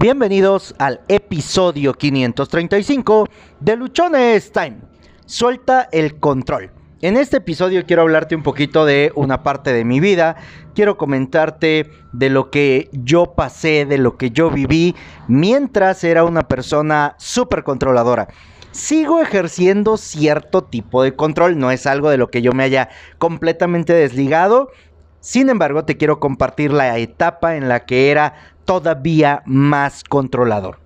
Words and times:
Bienvenidos 0.00 0.76
al 0.78 1.00
episodio 1.08 1.92
535 1.92 3.26
de 3.58 3.74
Luchones 3.74 4.52
Time. 4.52 4.76
Suelta 5.26 5.88
el 5.90 6.20
control. 6.20 6.70
En 7.00 7.16
este 7.16 7.38
episodio 7.38 7.84
quiero 7.84 8.02
hablarte 8.02 8.36
un 8.36 8.44
poquito 8.44 8.84
de 8.84 9.10
una 9.16 9.42
parte 9.42 9.72
de 9.72 9.84
mi 9.84 9.98
vida. 9.98 10.36
Quiero 10.72 10.96
comentarte 10.96 11.90
de 12.12 12.30
lo 12.30 12.48
que 12.48 12.88
yo 12.92 13.34
pasé, 13.34 13.86
de 13.86 13.98
lo 13.98 14.16
que 14.16 14.30
yo 14.30 14.52
viví 14.52 14.94
mientras 15.26 16.04
era 16.04 16.22
una 16.22 16.46
persona 16.46 17.16
súper 17.18 17.64
controladora. 17.64 18.28
Sigo 18.70 19.20
ejerciendo 19.20 19.96
cierto 19.96 20.62
tipo 20.62 21.02
de 21.02 21.16
control, 21.16 21.58
no 21.58 21.72
es 21.72 21.86
algo 21.86 22.08
de 22.10 22.18
lo 22.18 22.30
que 22.30 22.42
yo 22.42 22.52
me 22.52 22.62
haya 22.62 22.88
completamente 23.18 23.94
desligado. 23.94 24.70
Sin 25.20 25.50
embargo, 25.50 25.84
te 25.84 25.96
quiero 25.96 26.20
compartir 26.20 26.72
la 26.72 26.96
etapa 26.98 27.56
en 27.56 27.68
la 27.68 27.86
que 27.86 28.10
era 28.10 28.34
todavía 28.64 29.42
más 29.46 30.04
controlador. 30.04 30.78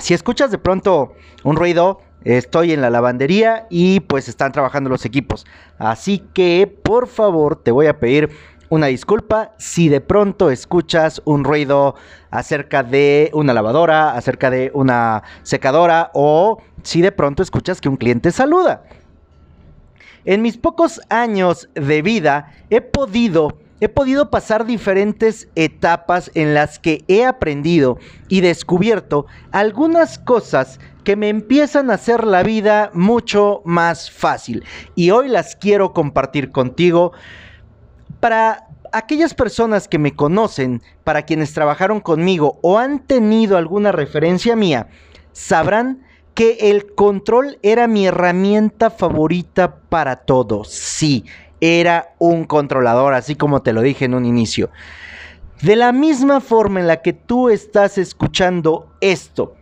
Si 0.00 0.14
escuchas 0.14 0.50
de 0.50 0.58
pronto 0.58 1.12
un 1.44 1.56
ruido, 1.56 2.00
estoy 2.24 2.72
en 2.72 2.80
la 2.80 2.90
lavandería 2.90 3.66
y 3.70 4.00
pues 4.00 4.28
están 4.28 4.52
trabajando 4.52 4.90
los 4.90 5.04
equipos. 5.04 5.46
Así 5.78 6.18
que 6.34 6.66
por 6.82 7.06
favor 7.06 7.56
te 7.56 7.70
voy 7.70 7.86
a 7.86 7.98
pedir 7.98 8.30
una 8.70 8.86
disculpa 8.86 9.52
si 9.58 9.90
de 9.90 10.00
pronto 10.00 10.50
escuchas 10.50 11.20
un 11.26 11.44
ruido 11.44 11.94
acerca 12.30 12.82
de 12.82 13.30
una 13.34 13.52
lavadora, 13.52 14.14
acerca 14.14 14.48
de 14.50 14.70
una 14.74 15.22
secadora 15.42 16.10
o 16.14 16.62
si 16.82 17.02
de 17.02 17.12
pronto 17.12 17.42
escuchas 17.42 17.80
que 17.82 17.90
un 17.90 17.98
cliente 17.98 18.32
saluda. 18.32 18.84
En 20.24 20.42
mis 20.42 20.56
pocos 20.56 21.00
años 21.08 21.68
de 21.74 22.02
vida 22.02 22.52
he 22.70 22.80
podido 22.80 23.58
he 23.80 23.88
podido 23.88 24.30
pasar 24.30 24.64
diferentes 24.64 25.48
etapas 25.56 26.30
en 26.34 26.54
las 26.54 26.78
que 26.78 27.02
he 27.08 27.24
aprendido 27.24 27.98
y 28.28 28.40
descubierto 28.40 29.26
algunas 29.50 30.20
cosas 30.20 30.78
que 31.02 31.16
me 31.16 31.28
empiezan 31.28 31.90
a 31.90 31.94
hacer 31.94 32.24
la 32.24 32.44
vida 32.44 32.90
mucho 32.94 33.60
más 33.64 34.08
fácil. 34.08 34.62
Y 34.94 35.10
hoy 35.10 35.26
las 35.26 35.56
quiero 35.56 35.92
compartir 35.92 36.52
contigo 36.52 37.10
para 38.20 38.68
aquellas 38.92 39.34
personas 39.34 39.88
que 39.88 39.98
me 39.98 40.14
conocen, 40.14 40.80
para 41.02 41.22
quienes 41.22 41.52
trabajaron 41.52 41.98
conmigo 41.98 42.60
o 42.62 42.78
han 42.78 43.00
tenido 43.00 43.56
alguna 43.56 43.90
referencia 43.90 44.54
mía, 44.54 44.86
sabrán 45.32 46.04
que 46.34 46.70
el 46.70 46.94
control 46.94 47.58
era 47.62 47.86
mi 47.86 48.06
herramienta 48.06 48.90
favorita 48.90 49.76
para 49.88 50.16
todo. 50.16 50.64
Sí, 50.64 51.24
era 51.60 52.14
un 52.18 52.44
controlador, 52.44 53.14
así 53.14 53.34
como 53.34 53.62
te 53.62 53.72
lo 53.72 53.82
dije 53.82 54.06
en 54.06 54.14
un 54.14 54.24
inicio. 54.24 54.70
De 55.62 55.76
la 55.76 55.92
misma 55.92 56.40
forma 56.40 56.80
en 56.80 56.88
la 56.88 57.02
que 57.02 57.12
tú 57.12 57.48
estás 57.48 57.98
escuchando 57.98 58.90
esto, 59.00 59.54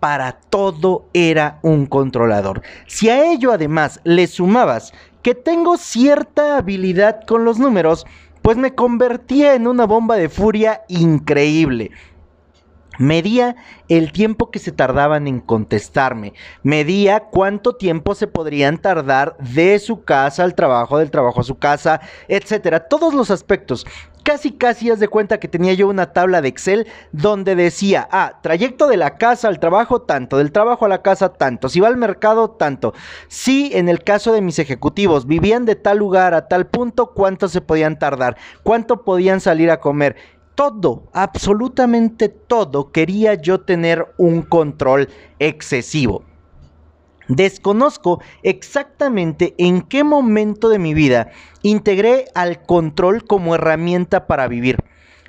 para 0.00 0.32
todo 0.32 1.06
era 1.14 1.60
un 1.62 1.86
controlador. 1.86 2.60
Si 2.86 3.08
a 3.08 3.32
ello 3.32 3.52
además 3.52 4.00
le 4.04 4.26
sumabas 4.26 4.92
que 5.22 5.34
tengo 5.34 5.78
cierta 5.78 6.58
habilidad 6.58 7.22
con 7.26 7.46
los 7.46 7.58
números, 7.58 8.04
pues 8.42 8.58
me 8.58 8.74
convertía 8.74 9.54
en 9.54 9.66
una 9.66 9.86
bomba 9.86 10.16
de 10.16 10.28
furia 10.28 10.82
increíble. 10.88 11.90
Medía 12.98 13.56
el 13.88 14.12
tiempo 14.12 14.50
que 14.50 14.58
se 14.58 14.72
tardaban 14.72 15.26
en 15.26 15.40
contestarme. 15.40 16.34
Medía 16.62 17.20
cuánto 17.20 17.76
tiempo 17.76 18.14
se 18.14 18.26
podrían 18.26 18.78
tardar 18.78 19.36
de 19.38 19.78
su 19.78 20.04
casa 20.04 20.44
al 20.44 20.54
trabajo, 20.54 20.98
del 20.98 21.10
trabajo 21.10 21.40
a 21.40 21.44
su 21.44 21.58
casa, 21.58 22.00
etcétera. 22.28 22.88
Todos 22.88 23.14
los 23.14 23.30
aspectos. 23.30 23.86
Casi, 24.24 24.52
casi 24.52 24.90
haz 24.90 25.00
de 25.00 25.08
cuenta 25.08 25.38
que 25.38 25.48
tenía 25.48 25.74
yo 25.74 25.86
una 25.86 26.14
tabla 26.14 26.40
de 26.40 26.48
Excel 26.48 26.86
donde 27.12 27.54
decía, 27.54 28.08
ah, 28.10 28.38
trayecto 28.42 28.88
de 28.88 28.96
la 28.96 29.18
casa 29.18 29.48
al 29.48 29.60
trabajo, 29.60 30.00
tanto, 30.00 30.38
del 30.38 30.50
trabajo 30.50 30.86
a 30.86 30.88
la 30.88 31.02
casa, 31.02 31.34
tanto, 31.34 31.68
si 31.68 31.78
va 31.78 31.88
al 31.88 31.98
mercado, 31.98 32.48
tanto. 32.48 32.94
Si 33.28 33.70
en 33.74 33.90
el 33.90 34.02
caso 34.02 34.32
de 34.32 34.40
mis 34.40 34.58
ejecutivos 34.58 35.26
vivían 35.26 35.66
de 35.66 35.74
tal 35.74 35.98
lugar 35.98 36.32
a 36.32 36.48
tal 36.48 36.66
punto, 36.66 37.12
cuánto 37.12 37.48
se 37.48 37.60
podían 37.60 37.98
tardar, 37.98 38.38
cuánto 38.62 39.04
podían 39.04 39.42
salir 39.42 39.70
a 39.70 39.80
comer 39.80 40.16
todo, 40.54 41.08
absolutamente 41.12 42.28
todo, 42.28 42.92
quería 42.92 43.34
yo 43.34 43.60
tener 43.60 44.06
un 44.16 44.42
control 44.42 45.08
excesivo. 45.38 46.24
Desconozco 47.28 48.20
exactamente 48.42 49.54
en 49.56 49.82
qué 49.82 50.04
momento 50.04 50.68
de 50.68 50.78
mi 50.78 50.92
vida 50.92 51.30
integré 51.62 52.26
al 52.34 52.62
control 52.62 53.24
como 53.24 53.54
herramienta 53.54 54.26
para 54.26 54.46
vivir. 54.46 54.76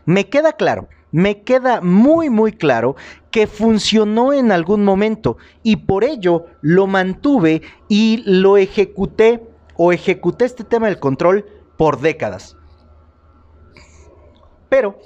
Me 0.06 0.28
queda 0.28 0.54
claro, 0.54 0.90
me 1.12 1.44
queda 1.44 1.80
muy 1.80 2.30
muy 2.30 2.52
claro 2.52 2.98
que 3.32 3.48
funcionó 3.48 4.34
en 4.34 4.52
algún 4.52 4.84
momento 4.84 5.38
y 5.64 5.78
por 5.78 6.04
ello 6.04 6.48
lo 6.62 6.88
mantuve 6.88 7.62
y 7.88 8.22
lo 8.26 8.58
ejecuté 8.58 9.42
o 9.78 9.94
ejecuté 9.94 10.46
este 10.46 10.66
tema 10.66 10.88
del 10.88 11.00
control 11.00 11.46
por 11.78 12.02
décadas. 12.02 12.58
Pero, 14.76 15.00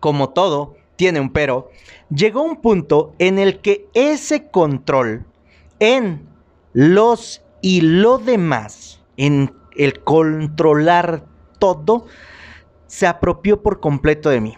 como 0.00 0.30
todo, 0.30 0.74
tiene 0.96 1.20
un 1.20 1.28
pero, 1.28 1.68
llegó 2.08 2.40
un 2.40 2.62
punto 2.62 3.12
en 3.18 3.38
el 3.38 3.60
que 3.60 3.86
ese 3.92 4.48
control 4.50 5.26
en 5.78 6.26
los 6.72 7.42
y 7.60 7.82
lo 7.82 8.16
demás, 8.16 9.02
en 9.18 9.52
el 9.76 10.02
controlar 10.02 11.26
todo, 11.58 12.06
se 12.86 13.06
apropió 13.06 13.60
por 13.60 13.78
completo 13.78 14.30
de 14.30 14.40
mí. 14.40 14.56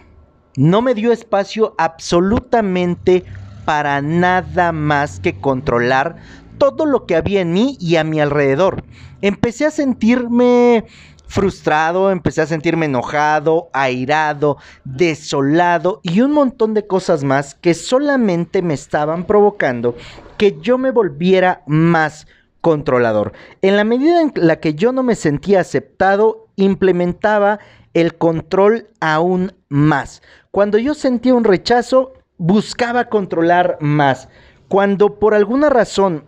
No 0.55 0.81
me 0.81 0.93
dio 0.93 1.11
espacio 1.11 1.75
absolutamente 1.77 3.25
para 3.65 4.01
nada 4.01 4.71
más 4.71 5.19
que 5.19 5.41
controlar 5.41 6.15
todo 6.57 6.85
lo 6.85 7.05
que 7.05 7.17
había 7.17 7.41
en 7.41 7.51
mí 7.51 7.75
y 7.81 7.97
a 7.97 8.05
mi 8.05 8.21
alrededor. 8.21 8.85
Empecé 9.21 9.65
a 9.65 9.71
sentirme 9.71 10.85
frustrado, 11.33 12.11
empecé 12.11 12.41
a 12.41 12.45
sentirme 12.45 12.85
enojado, 12.85 13.71
airado, 13.73 14.57
desolado 14.83 15.99
y 16.03 16.21
un 16.21 16.31
montón 16.31 16.75
de 16.75 16.85
cosas 16.85 17.23
más 17.23 17.55
que 17.55 17.73
solamente 17.73 18.61
me 18.61 18.75
estaban 18.75 19.23
provocando 19.23 19.95
que 20.37 20.59
yo 20.61 20.77
me 20.77 20.91
volviera 20.91 21.63
más 21.65 22.27
controlador. 22.61 23.33
En 23.63 23.77
la 23.77 23.83
medida 23.83 24.21
en 24.21 24.31
la 24.35 24.57
que 24.57 24.75
yo 24.75 24.91
no 24.91 25.01
me 25.01 25.15
sentía 25.15 25.61
aceptado, 25.61 26.49
implementaba 26.55 27.57
el 27.95 28.15
control 28.15 28.89
aún 28.99 29.53
más. 29.69 30.21
Cuando 30.51 30.77
yo 30.77 30.93
sentía 30.93 31.33
un 31.33 31.45
rechazo, 31.45 32.13
buscaba 32.37 33.05
controlar 33.05 33.79
más. 33.81 34.29
Cuando 34.67 35.17
por 35.17 35.33
alguna 35.33 35.71
razón 35.71 36.25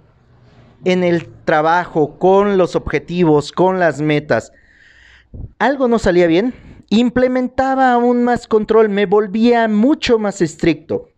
en 0.84 1.04
el 1.04 1.28
trabajo, 1.46 2.18
con 2.18 2.58
los 2.58 2.76
objetivos, 2.76 3.52
con 3.52 3.80
las 3.80 4.02
metas, 4.02 4.52
algo 5.59 5.88
no 5.88 6.00
salía 6.00 6.28
bien, 6.28 6.53
implementaba 6.90 7.94
aún 7.94 8.23
más 8.23 8.47
control, 8.47 8.90
me 8.90 9.06
volvía 9.06 9.68
mucho 9.68 10.19
más 10.19 10.41
estricto. 10.41 11.09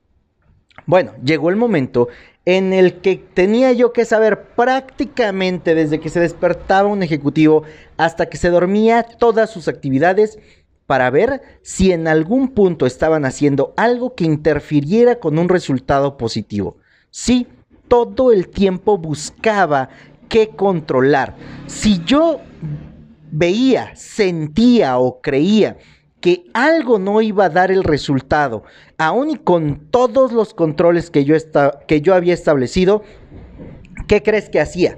Bueno, 0.86 1.12
llegó 1.24 1.50
el 1.50 1.56
momento 1.56 2.08
en 2.46 2.72
el 2.72 3.02
que 3.02 3.18
tenía 3.34 3.74
yo 3.74 3.92
que 3.92 4.06
saber 4.06 4.44
prácticamente 4.56 5.76
desde 5.76 6.00
que 6.00 6.10
se 6.10 6.22
despertaba 6.22 6.88
un 6.88 7.04
ejecutivo 7.04 7.64
hasta 7.98 8.28
que 8.28 8.38
se 8.38 8.50
dormía 8.50 9.04
todas 9.04 9.50
sus 9.50 9.68
actividades 9.68 10.40
para 10.86 11.10
ver 11.10 11.42
si 11.62 11.92
en 11.92 12.08
algún 12.08 12.48
punto 12.48 12.86
estaban 12.86 13.26
haciendo 13.26 13.74
algo 13.76 14.16
que 14.16 14.24
interfiriera 14.24 15.20
con 15.20 15.38
un 15.38 15.50
resultado 15.50 16.16
positivo. 16.16 16.78
Sí, 17.12 17.48
todo 17.90 18.32
el 18.32 18.48
tiempo 18.48 18.98
buscaba 18.98 19.90
qué 20.30 20.48
controlar. 20.48 21.36
Si 21.68 22.02
yo 22.06 22.40
veía, 23.32 23.96
sentía 23.96 24.98
o 24.98 25.22
creía 25.22 25.78
que 26.20 26.46
algo 26.54 26.98
no 27.00 27.22
iba 27.22 27.46
a 27.46 27.50
dar 27.50 27.72
el 27.72 27.84
resultado, 27.84 28.64
aun 28.98 29.30
y 29.30 29.36
con 29.36 29.88
todos 29.92 30.32
los 30.32 30.54
controles 30.54 31.10
que 31.10 31.26
yo, 31.26 31.36
que 31.88 32.02
yo 32.02 32.16
había 32.16 32.34
establecido, 32.34 33.04
¿qué 34.08 34.24
crees 34.24 34.50
que 34.50 34.60
hacía? 34.60 34.98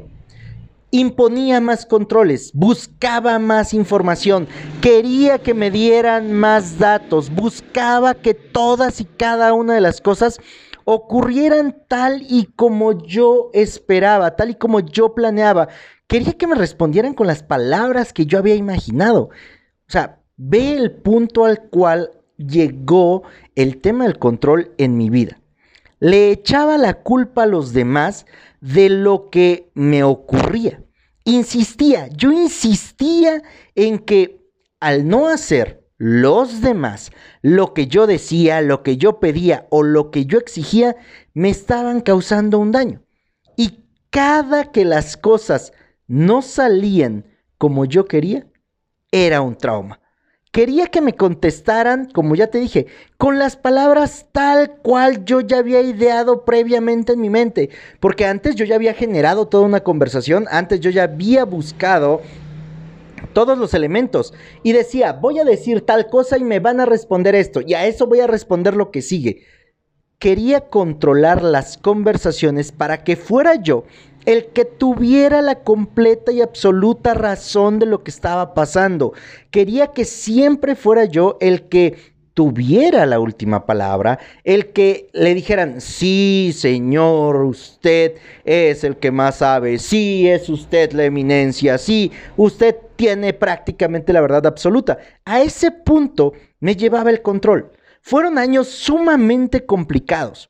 Imponía 0.91 1.61
más 1.61 1.85
controles, 1.85 2.51
buscaba 2.53 3.37
más 3.37 3.73
información, 3.73 4.47
quería 4.81 5.37
que 5.37 5.53
me 5.53 5.69
dieran 5.69 6.31
más 6.31 6.79
datos, 6.79 7.29
buscaba 7.29 8.15
que 8.15 8.33
todas 8.33 9.01
y 9.01 9.05
cada 9.05 9.53
una 9.53 9.75
de 9.75 9.81
las 9.81 10.01
cosas 10.01 10.39
ocurrieran 10.91 11.83
tal 11.88 12.24
y 12.27 12.45
como 12.56 13.03
yo 13.06 13.51
esperaba, 13.53 14.36
tal 14.36 14.50
y 14.50 14.56
como 14.56 14.80
yo 14.80 15.13
planeaba, 15.13 15.69
quería 16.07 16.33
que 16.33 16.47
me 16.47 16.56
respondieran 16.56 17.13
con 17.13 17.27
las 17.27 17.44
palabras 17.44 18.12
que 18.12 18.25
yo 18.25 18.39
había 18.39 18.56
imaginado. 18.56 19.25
O 19.25 19.91
sea, 19.91 20.19
ve 20.36 20.74
el 20.74 20.91
punto 20.91 21.45
al 21.45 21.69
cual 21.69 22.09
llegó 22.38 23.21
el 23.53 23.81
tema 23.81 24.06
del 24.06 24.18
control 24.18 24.74
en 24.80 24.97
mi 24.97 25.12
vida. 25.12 25.39
Le 26.00 26.31
echaba 26.31 26.80
la 26.80 26.95
culpa 27.03 27.44
a 27.44 27.47
los 27.47 27.71
demás 27.71 28.25
de 28.59 28.89
lo 28.89 29.30
que 29.30 29.69
me 29.75 30.03
ocurría. 30.03 30.83
Insistía, 31.24 32.07
yo 32.07 32.31
insistía 32.31 33.44
en 33.75 34.00
que 34.00 34.50
al 34.80 35.07
no 35.07 35.27
hacer 35.27 35.78
los 35.99 36.61
demás, 36.61 37.11
lo 37.41 37.73
que 37.73 37.87
yo 37.87 38.07
decía, 38.07 38.61
lo 38.61 38.83
que 38.83 38.95
yo 38.95 39.19
pedía 39.19 39.67
o 39.69 39.83
lo 39.83 40.11
que 40.11 40.25
yo 40.25 40.39
exigía, 40.39 40.95
me 41.33 41.49
estaban 41.49 41.99
causando 41.99 42.57
un 42.57 42.71
daño. 42.71 43.03
Y 43.57 43.83
cada 44.09 44.71
que 44.71 44.85
las 44.85 45.17
cosas 45.17 45.73
no 46.07 46.41
salían 46.41 47.25
como 47.57 47.83
yo 47.83 48.05
quería, 48.05 48.47
era 49.11 49.41
un 49.41 49.57
trauma. 49.57 49.99
Quería 50.51 50.87
que 50.87 51.01
me 51.01 51.15
contestaran, 51.15 52.09
como 52.09 52.33
ya 52.33 52.47
te 52.47 52.59
dije, 52.59 52.87
con 53.17 53.37
las 53.37 53.57
palabras 53.57 54.27
tal 54.31 54.77
cual 54.77 55.25
yo 55.25 55.41
ya 55.41 55.57
había 55.57 55.81
ideado 55.81 56.45
previamente 56.45 57.13
en 57.13 57.19
mi 57.21 57.29
mente. 57.29 57.69
Porque 57.99 58.25
antes 58.25 58.55
yo 58.55 58.63
ya 58.63 58.75
había 58.75 58.93
generado 58.93 59.47
toda 59.47 59.65
una 59.65 59.81
conversación, 59.81 60.47
antes 60.49 60.79
yo 60.79 60.89
ya 60.89 61.03
había 61.03 61.43
buscado 61.43 62.21
todos 63.33 63.57
los 63.57 63.74
elementos 63.74 64.33
y 64.63 64.74
decía, 64.74 65.13
voy 65.13 65.39
a 65.39 65.45
decir 65.45 65.86
tal 65.86 66.07
cosa 66.07 66.38
y 66.38 66.44
me 66.44 66.60
van 66.60 66.80
a 66.80 66.86
responder 66.86 67.36
esto, 67.36 67.62
y 67.66 67.74
a 67.74 67.86
eso 67.86 68.07
voy 68.07 68.19
a 68.19 68.27
responder 68.27 68.75
lo 68.75 68.92
que 68.92 69.01
sigue. 69.01 69.44
Quería 70.18 70.69
controlar 70.69 71.44
las 71.44 71.77
conversaciones 71.77 72.71
para 72.71 73.04
que 73.04 73.16
fuera 73.16 73.56
yo 73.56 73.86
el 74.25 74.48
que 74.48 74.66
tuviera 74.66 75.42
la 75.42 75.63
completa 75.63 76.31
y 76.31 76.42
absoluta 76.42 77.13
razón 77.13 77.80
de 77.80 77.86
lo 77.86 78.04
que 78.04 78.12
estaba 78.12 78.54
pasando. 78.54 79.13
Quería 79.50 79.88
que 79.88 80.06
siempre 80.06 80.75
fuera 80.75 81.06
yo 81.06 81.38
el 81.39 81.69
que 81.69 82.13
tuviera 82.39 83.06
la 83.06 83.19
última 83.19 83.65
palabra, 83.65 84.18
el 84.45 84.71
que 84.71 85.09
le 85.12 85.36
dijeran, 85.36 85.81
sí, 85.81 86.53
señor, 86.56 87.44
usted 87.44 88.13
es 88.45 88.86
el 88.86 88.95
que 88.95 89.12
más 89.12 89.39
sabe, 89.39 89.77
sí, 89.77 90.25
es 90.25 90.47
usted 90.47 90.94
la 90.94 91.03
eminencia, 91.03 91.77
sí, 91.77 92.13
usted 92.38 92.77
tiene 92.95 93.33
prácticamente 93.33 94.13
la 94.13 94.21
verdad 94.21 94.47
absoluta. 94.47 95.00
A 95.25 95.41
ese 95.41 95.69
punto 95.69 96.31
me 96.62 96.77
llevaba 96.77 97.09
el 97.09 97.21
control. 97.21 97.74
Fueron 98.01 98.38
años 98.38 98.69
sumamente 98.69 99.65
complicados 99.65 100.50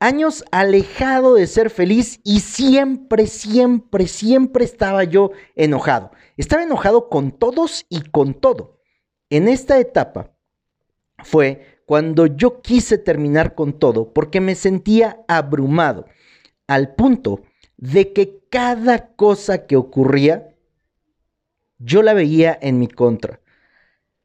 años 0.00 0.44
alejado 0.50 1.34
de 1.34 1.46
ser 1.46 1.70
feliz 1.70 2.20
y 2.24 2.40
siempre, 2.40 3.26
siempre, 3.26 4.06
siempre 4.06 4.64
estaba 4.64 5.04
yo 5.04 5.30
enojado. 5.56 6.10
Estaba 6.36 6.62
enojado 6.62 7.08
con 7.08 7.32
todos 7.32 7.86
y 7.88 8.02
con 8.02 8.34
todo. 8.34 8.78
En 9.30 9.48
esta 9.48 9.78
etapa 9.78 10.33
fue 11.22 11.80
cuando 11.86 12.26
yo 12.26 12.60
quise 12.62 12.98
terminar 12.98 13.54
con 13.54 13.78
todo 13.78 14.12
porque 14.12 14.40
me 14.40 14.54
sentía 14.54 15.20
abrumado 15.28 16.06
al 16.66 16.94
punto 16.94 17.42
de 17.76 18.12
que 18.12 18.40
cada 18.48 19.08
cosa 19.14 19.66
que 19.66 19.76
ocurría 19.76 20.54
yo 21.78 22.02
la 22.02 22.14
veía 22.14 22.58
en 22.60 22.78
mi 22.78 22.88
contra. 22.88 23.40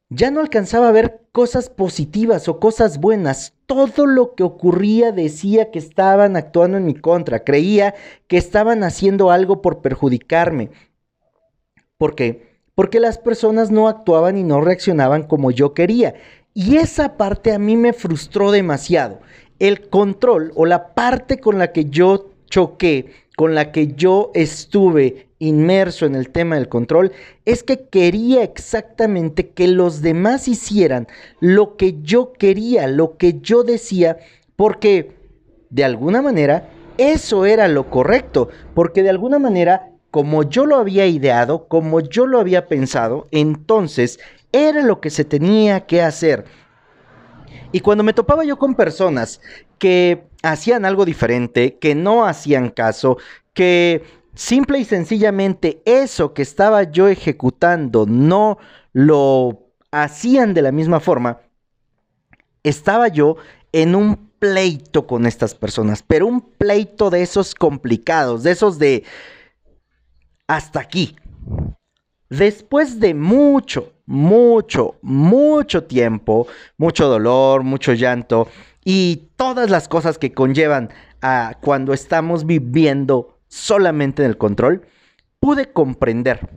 Ya 0.09 0.31
no 0.31 0.39
alcanzaba 0.39 0.89
a 0.89 0.93
ver 0.93 1.21
cosas 1.31 1.69
positivas 1.69 2.47
o 2.47 2.59
cosas 2.59 2.99
buenas. 2.99 3.53
Todo 3.67 4.07
lo 4.07 4.33
que 4.33 4.43
ocurría 4.43 5.11
decía 5.11 5.69
que 5.69 5.77
estaban 5.77 6.35
actuando 6.35 6.77
en 6.77 6.85
mi 6.85 6.95
contra. 6.95 7.43
Creía 7.43 7.93
que 8.27 8.37
estaban 8.37 8.83
haciendo 8.83 9.29
algo 9.29 9.61
por 9.61 9.81
perjudicarme. 9.81 10.71
¿Por 11.97 12.15
qué? 12.15 12.49
Porque 12.73 12.99
las 12.99 13.17
personas 13.17 13.71
no 13.71 13.87
actuaban 13.87 14.37
y 14.37 14.43
no 14.43 14.61
reaccionaban 14.61 15.23
como 15.23 15.51
yo 15.51 15.73
quería. 15.73 16.15
Y 16.53 16.77
esa 16.77 17.17
parte 17.17 17.53
a 17.53 17.59
mí 17.59 17.77
me 17.77 17.93
frustró 17.93 18.51
demasiado. 18.51 19.19
El 19.59 19.89
control 19.89 20.51
o 20.55 20.65
la 20.65 20.93
parte 20.93 21.39
con 21.39 21.57
la 21.57 21.71
que 21.71 21.85
yo 21.85 22.31
choqué, 22.49 23.11
con 23.35 23.55
la 23.55 23.71
que 23.71 23.93
yo 23.93 24.31
estuve 24.33 25.29
inmerso 25.39 26.05
en 26.05 26.15
el 26.15 26.29
tema 26.29 26.55
del 26.55 26.67
control 26.67 27.13
es 27.45 27.63
que 27.63 27.87
quería 27.87 28.43
exactamente 28.43 29.49
que 29.49 29.67
los 29.67 30.01
demás 30.01 30.47
hicieran 30.47 31.07
lo 31.39 31.77
que 31.77 32.01
yo 32.01 32.33
quería, 32.33 32.87
lo 32.87 33.17
que 33.17 33.39
yo 33.39 33.63
decía, 33.63 34.17
porque 34.55 35.13
de 35.69 35.85
alguna 35.85 36.21
manera 36.21 36.69
eso 36.97 37.45
era 37.45 37.69
lo 37.69 37.89
correcto, 37.89 38.49
porque 38.73 39.03
de 39.03 39.09
alguna 39.09 39.39
manera, 39.39 39.93
como 40.11 40.43
yo 40.43 40.65
lo 40.65 40.77
había 40.77 41.05
ideado, 41.05 41.67
como 41.67 41.99
yo 42.01 42.25
lo 42.25 42.39
había 42.39 42.67
pensado, 42.67 43.27
entonces 43.31 44.19
era 44.51 44.81
lo 44.81 44.99
que 45.01 45.09
se 45.09 45.25
tenía 45.25 45.85
que 45.85 46.01
hacer. 46.01 46.45
Y 47.71 47.81
cuando 47.81 48.03
me 48.03 48.13
topaba 48.13 48.43
yo 48.43 48.57
con 48.57 48.75
personas 48.75 49.41
que 49.77 50.23
hacían 50.41 50.85
algo 50.85 51.05
diferente, 51.05 51.77
que 51.77 51.93
no 51.93 52.25
hacían 52.25 52.69
caso, 52.69 53.17
que 53.53 54.03
simple 54.33 54.79
y 54.79 54.85
sencillamente 54.85 55.81
eso 55.85 56.33
que 56.33 56.41
estaba 56.41 56.83
yo 56.83 57.07
ejecutando 57.07 58.05
no 58.07 58.57
lo 58.93 59.67
hacían 59.91 60.53
de 60.53 60.61
la 60.63 60.71
misma 60.71 60.99
forma, 60.99 61.41
estaba 62.63 63.07
yo 63.07 63.37
en 63.71 63.95
un 63.95 64.29
pleito 64.39 65.05
con 65.05 65.25
estas 65.25 65.53
personas, 65.53 66.03
pero 66.05 66.25
un 66.25 66.41
pleito 66.41 67.09
de 67.09 67.21
esos 67.21 67.53
complicados, 67.53 68.43
de 68.43 68.51
esos 68.51 68.79
de 68.79 69.03
hasta 70.49 70.79
aquí. 70.79 71.15
Después 72.27 72.99
de 72.99 73.13
mucho, 73.13 73.93
mucho, 74.07 74.95
mucho 75.03 75.83
tiempo, 75.83 76.47
mucho 76.75 77.07
dolor, 77.07 77.63
mucho 77.63 77.93
llanto 77.93 78.47
y 78.83 79.29
todas 79.35 79.69
las 79.69 79.87
cosas 79.87 80.17
que 80.17 80.33
conllevan 80.33 80.89
a 81.21 81.53
cuando 81.61 81.93
estamos 81.93 82.47
viviendo 82.47 83.39
solamente 83.47 84.23
en 84.23 84.29
el 84.29 84.37
control, 84.37 84.87
pude 85.39 85.71
comprender. 85.71 86.49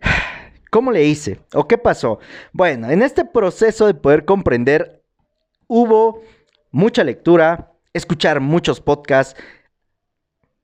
¿Cómo 0.70 0.90
le 0.90 1.04
hice? 1.04 1.40
¿O 1.54 1.68
qué 1.68 1.78
pasó? 1.78 2.18
Bueno, 2.52 2.90
en 2.90 3.02
este 3.02 3.24
proceso 3.24 3.86
de 3.86 3.94
poder 3.94 4.24
comprender 4.24 5.04
hubo 5.68 6.22
mucha 6.72 7.04
lectura, 7.04 7.72
escuchar 7.92 8.40
muchos 8.40 8.80
podcasts, 8.80 9.40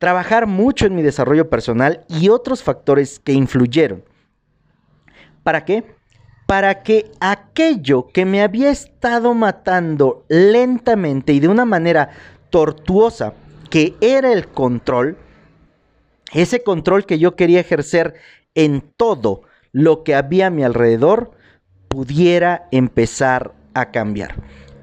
trabajar 0.04 0.46
mucho 0.46 0.84
en 0.84 0.94
mi 0.94 1.00
desarrollo 1.00 1.48
personal 1.48 2.04
y 2.08 2.28
otros 2.28 2.62
factores 2.62 3.18
que 3.18 3.32
influyeron. 3.32 4.04
¿Para 5.42 5.64
qué? 5.64 5.82
Para 6.44 6.82
que 6.82 7.10
aquello 7.20 8.08
que 8.08 8.26
me 8.26 8.42
había 8.42 8.68
estado 8.68 9.32
matando 9.32 10.26
lentamente 10.28 11.32
y 11.32 11.40
de 11.40 11.48
una 11.48 11.64
manera 11.64 12.10
tortuosa 12.50 13.32
que 13.70 13.94
era 14.02 14.30
el 14.30 14.46
control, 14.46 15.16
ese 16.34 16.62
control 16.62 17.06
que 17.06 17.18
yo 17.18 17.34
quería 17.34 17.60
ejercer 17.60 18.12
en 18.54 18.82
todo 18.98 19.40
lo 19.72 20.04
que 20.04 20.14
había 20.14 20.48
a 20.48 20.50
mi 20.50 20.64
alrededor, 20.64 21.30
pudiera 21.88 22.68
empezar 22.72 23.54
a 23.72 23.90
cambiar. 23.90 24.34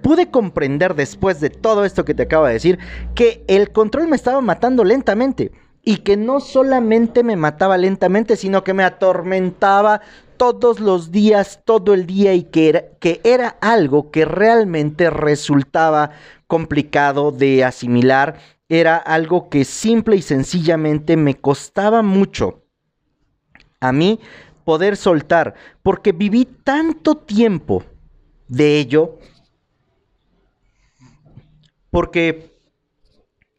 Pude 0.02 0.32
comprender 0.32 0.96
después 0.96 1.40
de 1.40 1.50
todo 1.50 1.86
esto 1.86 2.06
que 2.06 2.14
te 2.14 2.24
acabo 2.24 2.46
de 2.46 2.54
decir 2.54 2.80
que 3.16 3.44
el 3.48 3.72
control 3.72 4.08
me 4.08 4.16
estaba 4.16 4.42
matando 4.42 4.84
lentamente 4.84 5.52
y 5.84 5.98
que 5.98 6.18
no 6.18 6.40
solamente 6.40 7.24
me 7.24 7.36
mataba 7.36 7.78
lentamente, 7.78 8.36
sino 8.36 8.64
que 8.64 8.74
me 8.74 8.84
atormentaba 8.84 10.02
todos 10.38 10.80
los 10.80 11.12
días, 11.12 11.62
todo 11.66 11.94
el 11.94 12.06
día 12.06 12.34
y 12.34 12.44
que 12.44 12.70
era, 12.70 12.84
que 13.00 13.22
era 13.24 13.58
algo 13.62 14.12
que 14.12 14.26
realmente 14.26 15.10
resultaba 15.10 16.12
complicado 16.48 17.32
de 17.32 17.64
asimilar. 17.64 18.38
Era 18.70 18.98
algo 18.98 19.50
que 19.50 19.66
simple 19.66 20.16
y 20.16 20.22
sencillamente 20.22 21.18
me 21.18 21.36
costaba 21.36 22.02
mucho 22.02 22.64
a 23.80 23.92
mí 23.92 24.20
poder 24.64 24.96
soltar, 24.96 25.56
porque 25.84 26.12
viví 26.12 26.46
tanto 26.46 27.16
tiempo 27.16 27.84
de 28.48 28.80
ello, 28.80 29.18
porque 31.92 32.52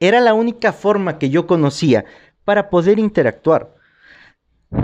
era 0.00 0.20
la 0.20 0.34
única 0.34 0.72
forma 0.72 1.18
que 1.18 1.30
yo 1.30 1.46
conocía 1.46 2.04
para 2.44 2.70
poder 2.70 2.98
interactuar. 2.98 3.76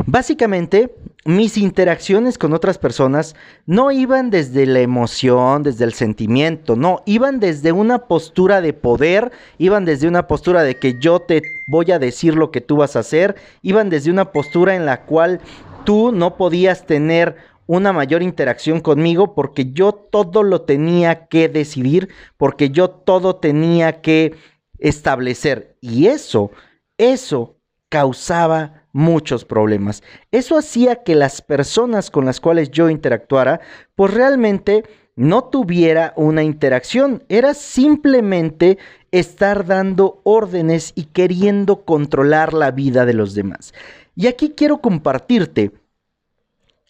Básicamente, 0.07 0.95
mis 1.25 1.57
interacciones 1.57 2.37
con 2.37 2.53
otras 2.53 2.77
personas 2.77 3.35
no 3.65 3.91
iban 3.91 4.29
desde 4.29 4.67
la 4.67 4.81
emoción, 4.81 5.63
desde 5.63 5.85
el 5.85 5.95
sentimiento, 5.95 6.77
no, 6.77 7.03
iban 7.07 7.41
desde 7.41 7.73
una 7.73 8.07
postura 8.07 8.61
de 8.61 8.75
poder, 8.75 9.33
iban 9.57 9.87
desde 9.87 10.07
una 10.07 10.27
postura 10.27 10.63
de 10.63 10.79
que 10.79 10.99
yo 10.99 11.21
te 11.21 11.41
voy 11.67 11.91
a 11.91 11.99
decir 11.99 12.35
lo 12.35 12.51
que 12.51 12.61
tú 12.61 12.77
vas 12.77 12.97
a 12.97 13.01
hacer, 13.01 13.37
iban 13.63 13.89
desde 13.89 14.11
una 14.11 14.31
postura 14.31 14.77
en 14.77 14.85
la 14.85 15.07
cual 15.07 15.41
tú 15.85 16.13
no 16.13 16.37
podías 16.37 16.85
tener 16.85 17.37
una 17.69 17.93
mayor 17.93 18.23
interacción 18.23 18.81
conmigo 18.81 19.35
porque 19.35 19.73
yo 19.73 19.93
todo 19.93 20.43
lo 20.43 20.63
tenía 20.63 21.27
que 21.29 21.49
decidir, 21.51 22.09
porque 22.39 22.71
yo 22.71 22.89
todo 22.89 23.37
tenía 23.37 24.01
que 24.01 24.35
establecer. 24.79 25.77
Y 25.83 26.07
eso, 26.07 26.51
eso 26.97 27.57
causaba 27.91 28.87
muchos 28.93 29.45
problemas. 29.45 30.03
Eso 30.33 30.57
hacía 30.57 31.05
que 31.05 31.15
las 31.15 31.43
personas 31.43 32.11
con 32.11 32.25
las 32.25 32.41
cuales 32.41 32.71
yo 32.71 32.89
interactuara, 32.89 33.61
pues 33.95 34.15
realmente 34.15 34.85
no 35.15 35.45
tuviera 35.45 36.15
una 36.17 36.43
interacción. 36.43 37.23
Era 37.29 37.53
simplemente 37.53 38.79
estar 39.11 39.67
dando 39.67 40.23
órdenes 40.25 40.93
y 40.95 41.05
queriendo 41.05 41.85
controlar 41.85 42.55
la 42.55 42.71
vida 42.71 43.05
de 43.05 43.13
los 43.13 43.35
demás. 43.35 43.75
Y 44.17 44.27
aquí 44.27 44.55
quiero 44.57 44.81
compartirte 44.81 45.73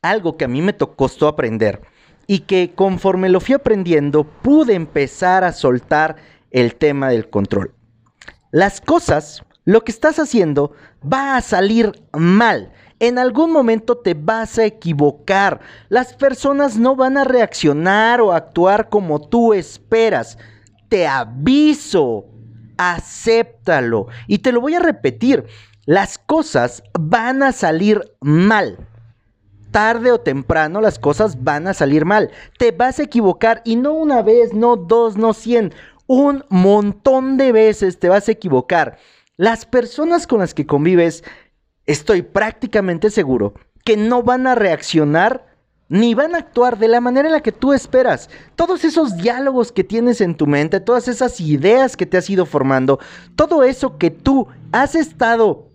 algo 0.03 0.37
que 0.37 0.45
a 0.45 0.49
mí 0.49 0.63
me 0.63 0.77
costó 0.77 1.29
aprender 1.29 1.81
y 2.27 2.41
que 2.41 2.73
conforme 2.75 3.29
lo 3.29 3.41
fui 3.41 3.55
aprendiendo 3.55 4.25
pude 4.25 4.75
empezar 4.75 5.45
a 5.45 5.53
soltar 5.53 6.17
el 6.51 6.77
tema 6.77 7.09
del 7.09 7.29
control. 7.29 7.75
Las 8.51 8.81
cosas, 8.81 9.43
lo 9.65 9.83
que 9.83 9.93
estás 9.93 10.19
haciendo, 10.19 10.73
va 11.03 11.37
a 11.37 11.41
salir 11.41 11.93
mal. 12.13 12.73
En 13.01 13.19
algún 13.19 13.53
momento 13.53 13.99
te 13.99 14.15
vas 14.15 14.59
a 14.59 14.65
equivocar. 14.65 15.61
Las 15.89 16.15
personas 16.15 16.77
no 16.77 16.97
van 16.97 17.17
a 17.17 17.25
reaccionar 17.25 18.21
o 18.21 18.33
actuar 18.33 18.89
como 18.89 19.21
tú 19.29 19.55
esperas. 19.55 20.39
Te 20.89 21.07
aviso. 21.07 22.27
Acéptalo. 22.77 24.09
Y 24.27 24.39
te 24.39 24.53
lo 24.53 24.61
voy 24.61 24.75
a 24.75 24.81
repetir. 24.81 25.45
Las 25.85 26.19
cosas 26.19 26.83
van 26.99 27.43
a 27.43 27.53
salir 27.53 28.03
mal 28.21 28.89
tarde 29.71 30.13
o 30.13 30.21
temprano 30.21 30.81
las 30.81 30.99
cosas 30.99 31.43
van 31.43 31.67
a 31.67 31.75
salir 31.75 32.05
mal. 32.05 32.31
Te 32.59 32.73
vas 32.73 32.99
a 32.99 33.05
equivocar 33.05 33.63
y 33.65 33.77
no 33.77 33.93
una 33.93 34.23
vez, 34.23 34.53
no 34.55 34.77
dos, 34.77 35.17
no 35.17 35.33
cien. 35.35 35.73
Un 36.07 36.45
montón 36.49 37.37
de 37.37 37.53
veces 37.53 37.99
te 37.99 38.09
vas 38.09 38.29
a 38.29 38.33
equivocar. 38.33 38.99
Las 39.37 39.67
personas 39.67 40.27
con 40.27 40.41
las 40.41 40.55
que 40.55 40.67
convives, 40.67 41.23
estoy 41.87 42.23
prácticamente 42.23 43.11
seguro 43.11 43.55
que 43.85 43.97
no 43.97 44.23
van 44.23 44.47
a 44.47 44.55
reaccionar 44.55 45.47
ni 45.89 46.15
van 46.15 46.35
a 46.35 46.39
actuar 46.39 46.79
de 46.79 46.89
la 46.89 47.01
manera 47.01 47.29
en 47.29 47.33
la 47.33 47.41
que 47.41 47.53
tú 47.53 47.73
esperas. 47.73 48.29
Todos 48.57 48.85
esos 48.85 49.17
diálogos 49.17 49.73
que 49.73 49.85
tienes 49.85 50.21
en 50.21 50.35
tu 50.35 50.47
mente, 50.47 50.81
todas 50.81 51.09
esas 51.09 51.41
ideas 51.41 51.97
que 51.97 52.07
te 52.07 52.19
has 52.19 52.29
ido 52.29 52.45
formando, 52.47 52.99
todo 53.37 53.63
eso 53.63 53.97
que 53.97 54.11
tú 54.11 54.49
has 54.73 54.95
estado 54.95 55.69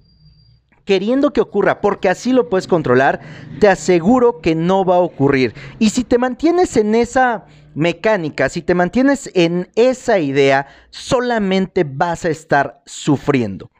queriendo 0.85 1.31
que 1.31 1.41
ocurra, 1.41 1.81
porque 1.81 2.09
así 2.09 2.33
lo 2.33 2.49
puedes 2.49 2.67
controlar, 2.67 3.21
te 3.59 3.67
aseguro 3.67 4.41
que 4.41 4.55
no 4.55 4.85
va 4.85 4.95
a 4.95 4.99
ocurrir. 4.99 5.53
Y 5.79 5.89
si 5.89 6.03
te 6.03 6.17
mantienes 6.17 6.77
en 6.77 6.95
esa 6.95 7.45
mecánica, 7.75 8.49
si 8.49 8.61
te 8.61 8.75
mantienes 8.75 9.31
en 9.33 9.69
esa 9.75 10.19
idea, 10.19 10.67
solamente 10.89 11.83
vas 11.83 12.25
a 12.25 12.29
estar 12.29 12.81
sufriendo. 12.85 13.71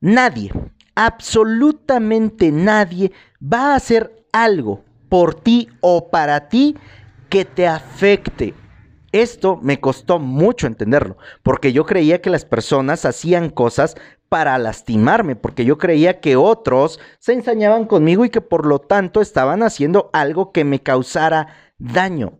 Nadie, 0.00 0.52
absolutamente 0.94 2.50
nadie 2.50 3.12
va 3.40 3.72
a 3.72 3.76
hacer 3.76 4.26
algo 4.32 4.84
por 5.08 5.34
ti 5.34 5.68
o 5.80 6.10
para 6.10 6.48
ti 6.48 6.76
que 7.28 7.44
te 7.44 7.66
afecte 7.66 8.54
esto 9.12 9.58
me 9.62 9.78
costó 9.78 10.18
mucho 10.18 10.66
entenderlo, 10.66 11.18
porque 11.42 11.72
yo 11.74 11.84
creía 11.84 12.22
que 12.22 12.30
las 12.30 12.46
personas 12.46 13.04
hacían 13.04 13.50
cosas 13.50 13.94
para 14.32 14.56
lastimarme, 14.56 15.36
porque 15.36 15.66
yo 15.66 15.76
creía 15.76 16.20
que 16.20 16.36
otros 16.36 16.98
se 17.18 17.34
ensañaban 17.34 17.84
conmigo 17.84 18.24
y 18.24 18.30
que 18.30 18.40
por 18.40 18.64
lo 18.64 18.78
tanto 18.78 19.20
estaban 19.20 19.62
haciendo 19.62 20.08
algo 20.14 20.52
que 20.52 20.64
me 20.64 20.80
causara 20.80 21.48
daño. 21.76 22.38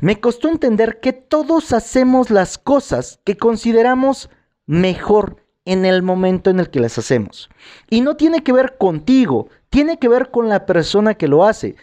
Me 0.00 0.20
costó 0.20 0.48
entender 0.48 1.00
que 1.00 1.12
todos 1.12 1.72
hacemos 1.72 2.30
las 2.30 2.56
cosas 2.56 3.18
que 3.24 3.36
consideramos 3.36 4.30
mejor 4.64 5.44
en 5.64 5.84
el 5.84 6.04
momento 6.04 6.50
en 6.50 6.60
el 6.60 6.70
que 6.70 6.78
las 6.78 6.96
hacemos. 6.98 7.50
Y 7.90 8.00
no 8.00 8.14
tiene 8.16 8.44
que 8.44 8.52
ver 8.52 8.78
contigo, 8.78 9.48
tiene 9.70 9.98
que 9.98 10.06
ver 10.06 10.30
con 10.30 10.48
la 10.48 10.66
persona 10.66 11.14
que 11.14 11.26
lo 11.26 11.46
hace. 11.46 11.74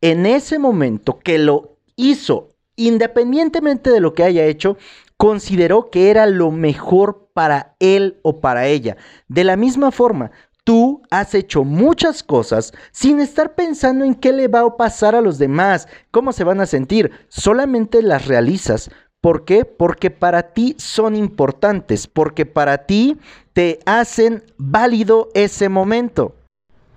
En 0.00 0.24
ese 0.24 0.60
momento 0.60 1.18
que 1.18 1.38
lo 1.38 1.78
hizo 1.96 2.53
independientemente 2.76 3.90
de 3.90 4.00
lo 4.00 4.14
que 4.14 4.24
haya 4.24 4.44
hecho, 4.44 4.76
consideró 5.16 5.90
que 5.90 6.10
era 6.10 6.26
lo 6.26 6.50
mejor 6.50 7.28
para 7.32 7.74
él 7.78 8.18
o 8.22 8.40
para 8.40 8.66
ella. 8.66 8.96
De 9.28 9.44
la 9.44 9.56
misma 9.56 9.90
forma, 9.90 10.30
tú 10.64 11.02
has 11.10 11.34
hecho 11.34 11.64
muchas 11.64 12.22
cosas 12.22 12.72
sin 12.90 13.20
estar 13.20 13.54
pensando 13.54 14.04
en 14.04 14.14
qué 14.14 14.32
le 14.32 14.48
va 14.48 14.60
a 14.60 14.76
pasar 14.76 15.14
a 15.14 15.20
los 15.20 15.38
demás, 15.38 15.88
cómo 16.10 16.32
se 16.32 16.44
van 16.44 16.60
a 16.60 16.66
sentir, 16.66 17.10
solamente 17.28 18.02
las 18.02 18.26
realizas. 18.26 18.90
¿Por 19.20 19.44
qué? 19.44 19.64
Porque 19.64 20.10
para 20.10 20.52
ti 20.52 20.74
son 20.78 21.16
importantes, 21.16 22.06
porque 22.06 22.44
para 22.44 22.86
ti 22.86 23.16
te 23.52 23.78
hacen 23.86 24.42
válido 24.58 25.30
ese 25.34 25.68
momento. 25.68 26.34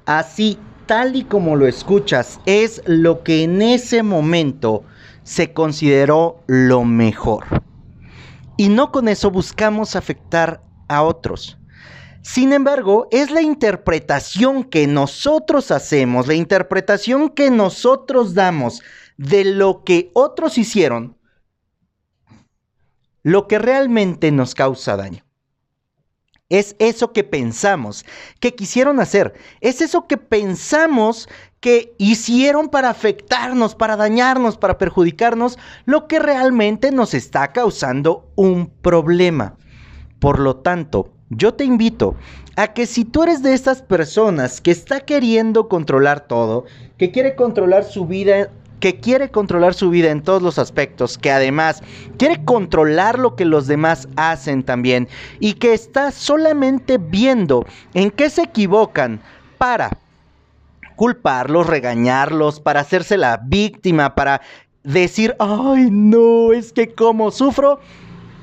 Así, 0.06 0.58
tal 0.86 1.16
y 1.16 1.24
como 1.24 1.56
lo 1.56 1.68
escuchas, 1.68 2.40
es 2.46 2.82
lo 2.86 3.24
que 3.24 3.44
en 3.44 3.62
ese 3.62 4.04
momento 4.04 4.84
se 5.28 5.52
consideró 5.52 6.42
lo 6.48 6.86
mejor. 6.86 7.44
Y 8.56 8.70
no 8.70 8.94
con 8.94 9.10
eso 9.10 9.30
buscamos 9.30 9.98
afectar 9.98 10.64
a 10.88 11.04
otros. 11.04 11.60
Sin 12.22 12.54
embargo, 12.54 13.10
es 13.12 13.30
la 13.30 13.42
interpretación 13.42 14.64
que 14.64 14.88
nosotros 14.88 15.70
hacemos, 15.72 16.28
la 16.28 16.34
interpretación 16.34 17.28
que 17.28 17.52
nosotros 17.52 18.36
damos 18.36 18.82
de 19.18 19.44
lo 19.44 19.84
que 19.84 20.12
otros 20.14 20.58
hicieron, 20.58 21.18
lo 23.22 23.50
que 23.50 23.60
realmente 23.60 24.32
nos 24.32 24.56
causa 24.56 24.96
daño. 24.96 25.27
Es 26.50 26.78
eso 26.80 27.12
que 27.12 27.26
pensamos 27.26 28.06
que 28.40 28.56
quisieron 28.56 29.02
hacer. 29.02 29.34
Es 29.60 29.82
eso 29.82 30.08
que 30.08 30.18
pensamos 30.18 31.28
que 31.60 31.94
hicieron 31.98 32.70
para 32.70 32.90
afectarnos, 32.90 33.76
para 33.76 33.98
dañarnos, 33.98 34.58
para 34.58 34.78
perjudicarnos, 34.78 35.58
lo 35.86 36.08
que 36.08 36.20
realmente 36.20 36.92
nos 36.92 37.14
está 37.14 37.52
causando 37.52 38.32
un 38.36 38.70
problema. 38.70 39.56
Por 40.20 40.40
lo 40.40 40.58
tanto, 40.58 41.12
yo 41.30 41.54
te 41.54 41.66
invito 41.66 42.16
a 42.56 42.74
que 42.74 42.86
si 42.86 43.04
tú 43.04 43.24
eres 43.24 43.44
de 43.44 43.54
estas 43.54 43.82
personas 43.82 44.62
que 44.62 44.72
está 44.72 45.02
queriendo 45.02 45.68
controlar 45.68 46.22
todo, 46.22 46.66
que 46.98 47.12
quiere 47.12 47.36
controlar 47.36 47.84
su 47.84 48.06
vida, 48.06 48.50
que 48.80 49.00
quiere 49.00 49.30
controlar 49.32 49.74
su 49.74 49.90
vida 49.90 50.12
en 50.12 50.22
todos 50.22 50.42
los 50.42 50.60
aspectos, 50.60 51.18
que 51.18 51.32
además 51.32 51.82
quiere 52.18 52.44
controlar 52.44 53.18
lo 53.20 53.36
que 53.36 53.46
los 53.46 53.68
demás 53.68 54.08
hacen 54.16 54.64
también 54.64 55.08
y 55.40 55.54
que 55.54 55.74
está 55.74 56.12
solamente 56.12 56.98
viendo 56.98 57.66
en 57.94 58.12
qué 58.12 58.30
se 58.30 58.44
equivocan 58.44 59.20
para 59.58 59.98
culparlos, 60.96 61.68
regañarlos, 61.68 62.60
para 62.60 62.82
hacerse 62.82 63.18
la 63.18 63.38
víctima, 63.38 64.16
para 64.16 64.42
decir, 64.84 65.36
ay 65.40 65.90
no, 65.92 66.54
es 66.54 66.74
que 66.74 66.94
como 66.94 67.32
sufro, 67.32 67.80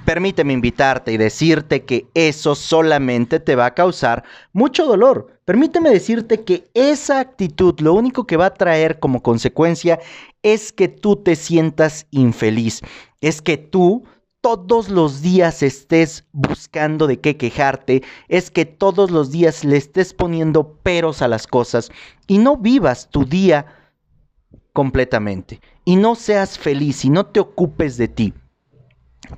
permíteme 0.04 0.52
invitarte 0.52 1.12
y 1.12 1.16
decirte 1.16 1.84
que 1.84 2.06
eso 2.14 2.54
solamente 2.54 3.40
te 3.40 3.56
va 3.56 3.66
a 3.66 3.74
causar 3.74 4.24
mucho 4.52 4.86
dolor. 4.86 5.38
Permíteme 5.44 5.90
decirte 5.90 6.42
que 6.44 6.68
esa 6.74 7.20
actitud 7.20 7.78
lo 7.80 7.94
único 7.94 8.26
que 8.26 8.36
va 8.36 8.46
a 8.46 8.54
traer 8.54 8.98
como 8.98 9.22
consecuencia 9.22 10.00
es 10.42 10.72
que 10.72 10.88
tú 10.88 11.16
te 11.16 11.36
sientas 11.36 12.06
infeliz, 12.10 12.82
es 13.20 13.42
que 13.42 13.56
tú 13.56 14.04
todos 14.40 14.90
los 14.90 15.22
días 15.22 15.62
estés 15.62 16.26
buscando 16.32 17.06
de 17.06 17.18
qué 17.18 17.38
quejarte, 17.38 18.02
es 18.28 18.50
que 18.50 18.66
todos 18.66 19.10
los 19.10 19.30
días 19.30 19.64
le 19.64 19.78
estés 19.78 20.12
poniendo 20.12 20.76
peros 20.82 21.22
a 21.22 21.28
las 21.28 21.46
cosas 21.46 21.90
y 22.26 22.36
no 22.36 22.58
vivas 22.58 23.08
tu 23.08 23.24
día 23.24 23.64
completamente 24.74 25.60
y 25.86 25.96
no 25.96 26.14
seas 26.14 26.58
feliz 26.58 27.06
y 27.06 27.10
no 27.10 27.24
te 27.24 27.40
ocupes 27.40 27.96
de 27.96 28.08
ti. 28.08 28.34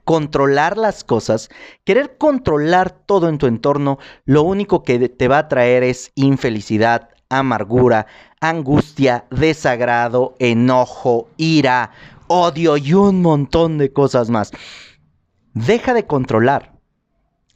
Controlar 0.04 0.76
las 0.76 1.04
cosas, 1.04 1.48
querer 1.84 2.16
controlar 2.18 2.90
todo 2.90 3.28
en 3.28 3.38
tu 3.38 3.46
entorno, 3.46 3.98
lo 4.24 4.42
único 4.42 4.82
que 4.82 5.08
te 5.08 5.28
va 5.28 5.38
a 5.38 5.48
traer 5.48 5.82
es 5.84 6.10
infelicidad, 6.14 7.10
amargura, 7.28 8.06
angustia, 8.40 9.26
desagrado, 9.30 10.34
enojo, 10.38 11.28
ira, 11.36 11.92
odio 12.26 12.76
y 12.76 12.94
un 12.94 13.22
montón 13.22 13.78
de 13.78 13.92
cosas 13.92 14.30
más. 14.30 14.52
Deja 15.54 15.94
de 15.94 16.06
controlar. 16.06 16.72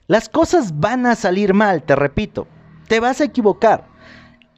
Las 0.06 0.28
cosas 0.28 0.78
van 0.78 1.06
a 1.06 1.14
salir 1.14 1.54
mal, 1.54 1.82
te 1.82 1.94
repito. 1.94 2.46
Te 2.88 2.98
vas 2.98 3.20
a 3.20 3.24
equivocar. 3.24 3.86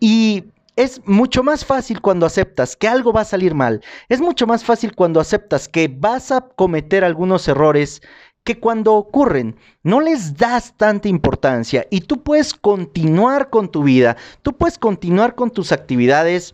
Y 0.01 0.52
es 0.77 1.01
mucho 1.07 1.43
más 1.43 1.65
fácil 1.65 2.01
cuando 2.01 2.27
aceptas 2.27 2.77
que 2.77 2.89
algo 2.89 3.13
va 3.13 3.23
a 3.23 3.27
salir 3.27 3.55
mal. 3.55 3.83
Es 4.09 4.21
mucho 4.21 4.47
más 4.47 4.65
fácil 4.65 4.95
cuando 4.95 5.21
aceptas 5.21 5.69
que 5.69 5.89
vas 5.89 6.31
a 6.31 6.41
cometer 6.41 7.05
algunos 7.05 7.47
errores 7.49 8.01
que 8.45 8.59
cuando 8.59 8.95
ocurren 8.95 9.57
no 9.83 10.01
les 10.01 10.37
das 10.37 10.77
tanta 10.77 11.09
importancia 11.09 11.87
y 11.91 12.01
tú 12.01 12.23
puedes 12.23 12.55
continuar 12.55 13.51
con 13.51 13.71
tu 13.71 13.85
vida, 13.85 14.17
tú 14.43 14.57
puedes 14.57 14.79
continuar 14.79 15.35
con 15.35 15.51
tus 15.51 15.71
actividades 15.71 16.53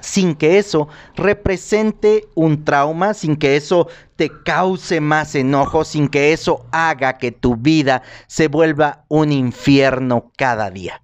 sin 0.00 0.34
que 0.34 0.58
eso 0.58 0.88
represente 1.14 2.26
un 2.34 2.64
trauma, 2.64 3.12
sin 3.12 3.36
que 3.36 3.56
eso 3.56 3.88
te 4.16 4.30
cause 4.44 5.00
más 5.02 5.34
enojo, 5.34 5.84
sin 5.84 6.08
que 6.08 6.32
eso 6.32 6.64
haga 6.72 7.18
que 7.18 7.32
tu 7.32 7.56
vida 7.56 8.02
se 8.26 8.48
vuelva 8.48 9.04
un 9.08 9.32
infierno 9.32 10.32
cada 10.38 10.70
día. 10.70 11.02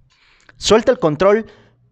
Suelta 0.55 0.91
el 0.91 0.97
control 0.97 1.45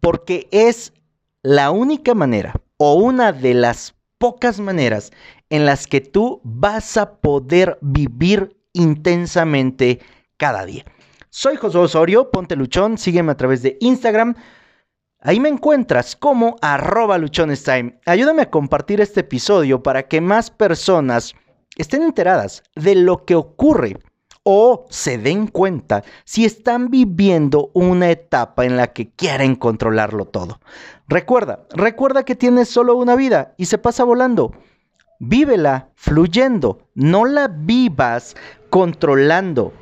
porque 0.06 0.48
es 0.52 0.94
la 1.42 1.72
única 1.72 2.14
manera 2.14 2.54
o 2.78 2.94
una 2.94 3.32
de 3.32 3.56
las 3.56 3.96
pocas 4.20 4.60
maneras 4.60 5.12
en 5.50 5.66
las 5.66 5.88
que 5.88 6.00
tú 6.00 6.42
vas 6.44 6.96
a 6.96 7.16
poder 7.16 7.80
vivir 7.82 8.56
intensamente 8.74 10.00
cada 10.38 10.64
día. 10.64 10.86
Soy 11.32 11.56
José 11.56 11.80
Osorio, 11.80 12.30
ponte 12.30 12.56
luchón, 12.56 13.00
sígueme 13.00 13.32
a 13.32 13.38
través 13.38 13.64
de 13.64 13.78
Instagram 13.82 14.36
Ahí 15.22 15.40
me 15.40 15.50
encuentras 15.50 16.16
como 16.16 16.56
arroba 16.62 17.18
luchonestime. 17.18 18.00
Ayúdame 18.06 18.44
a 18.44 18.52
compartir 18.52 19.02
este 19.02 19.22
episodio 19.22 19.82
para 19.82 20.08
que 20.08 20.22
más 20.22 20.52
personas 20.52 21.34
estén 21.78 22.04
enteradas 22.04 22.62
de 22.76 22.94
lo 22.94 23.26
que 23.26 23.34
ocurre 23.34 23.98
o 24.48 24.86
se 24.92 25.18
den 25.18 25.48
cuenta 25.48 26.04
si 26.24 26.46
están 26.46 26.90
viviendo 26.90 27.72
una 27.74 28.12
etapa 28.12 28.64
en 28.64 28.78
la 28.78 28.94
que 28.94 29.10
quieren 29.10 29.56
controlarlo 29.56 30.26
todo. 30.26 30.60
Recuerda, 31.08 31.66
recuerda 31.72 32.24
que 32.24 32.36
tienes 32.36 32.70
solo 32.70 32.96
una 32.96 33.16
vida 33.16 33.56
y 33.58 33.66
se 33.66 33.80
pasa 33.80 34.04
volando. 34.04 34.54
Vívela 35.20 35.90
fluyendo, 35.96 36.88
no 36.94 37.26
la 37.26 37.48
vivas 37.48 38.36
controlando 38.70 39.74